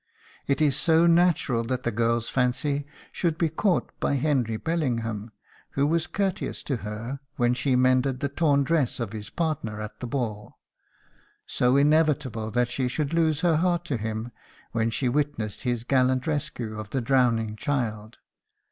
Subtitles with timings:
[0.47, 5.31] It is so natural that the girl's fancy should be caught by Henry Bellingham,
[5.73, 9.99] who was courteous to her when she mended the torn dress of his partner at
[9.99, 10.57] the ball;
[11.45, 14.31] so inevitable that she should lose her heart to him
[14.71, 18.17] when she witnessed his gallant rescue of the drowning child.